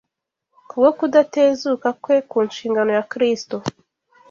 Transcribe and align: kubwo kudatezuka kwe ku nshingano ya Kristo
kubwo 0.67 0.89
kudatezuka 0.97 1.87
kwe 2.03 2.17
ku 2.29 2.37
nshingano 2.49 2.91
ya 2.97 3.05
Kristo 3.11 3.55